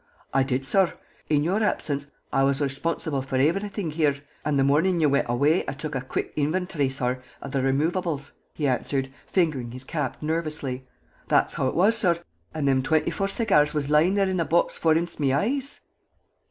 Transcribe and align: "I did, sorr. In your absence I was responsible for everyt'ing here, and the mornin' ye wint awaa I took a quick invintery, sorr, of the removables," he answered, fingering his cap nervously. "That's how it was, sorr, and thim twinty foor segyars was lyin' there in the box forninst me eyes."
"I 0.33 0.41
did, 0.41 0.65
sorr. 0.65 0.93
In 1.29 1.43
your 1.43 1.61
absence 1.61 2.07
I 2.33 2.41
was 2.41 2.59
responsible 2.59 3.21
for 3.21 3.37
everyt'ing 3.37 3.91
here, 3.91 4.15
and 4.43 4.57
the 4.57 4.63
mornin' 4.63 4.99
ye 4.99 5.05
wint 5.05 5.27
awaa 5.27 5.63
I 5.69 5.73
took 5.73 5.93
a 5.93 6.01
quick 6.01 6.33
invintery, 6.35 6.89
sorr, 6.89 7.21
of 7.39 7.51
the 7.51 7.61
removables," 7.61 8.31
he 8.55 8.65
answered, 8.67 9.13
fingering 9.27 9.69
his 9.69 9.83
cap 9.83 10.17
nervously. 10.19 10.87
"That's 11.27 11.53
how 11.53 11.67
it 11.67 11.75
was, 11.75 11.99
sorr, 11.99 12.17
and 12.51 12.65
thim 12.65 12.81
twinty 12.81 13.11
foor 13.11 13.27
segyars 13.27 13.75
was 13.75 13.91
lyin' 13.91 14.15
there 14.15 14.27
in 14.27 14.37
the 14.37 14.43
box 14.43 14.75
forninst 14.75 15.19
me 15.19 15.33
eyes." 15.33 15.81